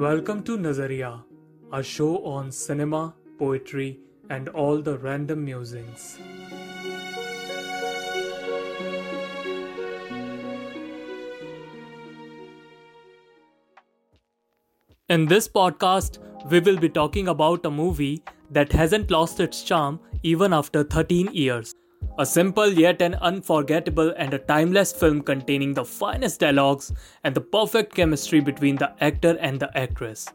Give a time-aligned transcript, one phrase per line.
[0.00, 1.22] Welcome to Nazariya,
[1.74, 3.98] a show on cinema, poetry,
[4.30, 6.18] and all the random musings.
[15.10, 16.16] In this podcast,
[16.50, 21.28] we will be talking about a movie that hasn't lost its charm even after 13
[21.34, 21.74] years.
[22.18, 26.92] A simple yet an unforgettable and a timeless film containing the finest dialogues
[27.24, 30.26] and the perfect chemistry between the actor and the actress.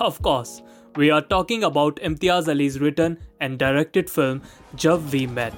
[0.00, 0.62] Of course,
[0.96, 4.42] we are talking about Imtiaz Ali's written and directed film
[4.74, 5.54] Jab We Met.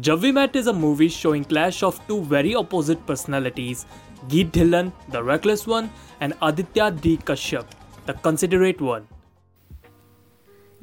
[0.00, 3.86] Jab We Met is a movie showing clash of two very opposite personalities,
[4.28, 7.16] Geet Dhillon, the reckless one, and Aditya D.
[7.16, 7.66] Kashyap,
[8.04, 9.06] the considerate one.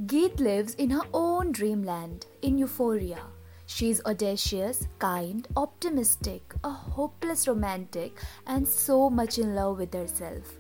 [0.07, 3.23] Geet lives in her own dreamland, in euphoria.
[3.67, 10.55] She's audacious, kind, optimistic, a hopeless romantic, and so much in love with herself.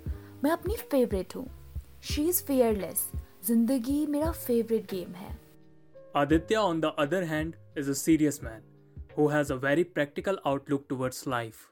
[0.44, 1.46] मैं अपनी favourite हूँ
[2.10, 3.10] she is fearless
[3.46, 5.36] जिंदगी मेरा favourite game है
[6.14, 8.62] Aditya, on the other hand, is a serious man
[9.16, 11.66] who has a very practical outlook towards life.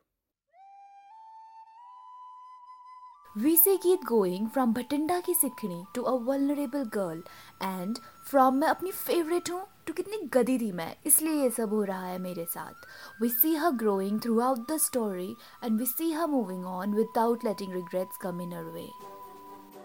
[3.45, 7.19] We see Geet going from Bhatinda की सिखनी to a vulnerable girl
[7.67, 7.99] and
[8.31, 12.07] from मैं अपनी favorite हूँ to कितनी गदी थी मैं इसलिए ये सब हो रहा
[12.07, 12.87] है मेरे साथ
[13.21, 15.29] We see her growing throughout the story
[15.63, 18.89] and we see her moving on without letting regrets come in her way.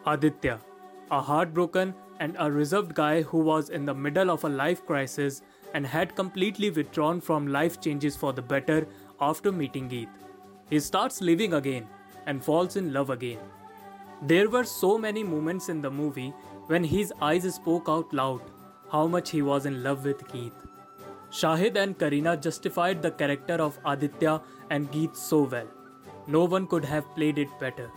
[0.08, 0.60] Aditya,
[1.12, 5.42] a heartbroken and a reserved guy who was in the middle of a life crisis
[5.74, 8.88] and had completely withdrawn from life changes for the better
[9.20, 10.08] after meeting Geet.
[10.70, 11.95] He starts living again
[12.27, 13.39] and falls in love again.
[14.23, 16.35] There were so many moments in the movie
[16.67, 18.41] when his eyes spoke out loud
[18.91, 20.53] how much he was in love with Geet.
[21.31, 25.67] Shahid and Kareena justified the character of Aditya and Geet so well.
[26.27, 27.91] No one could have played it better.